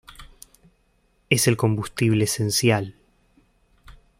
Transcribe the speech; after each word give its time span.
Es 1.29 1.47
el 1.47 1.57
combustible 1.57 2.23
esencial. 2.23 2.95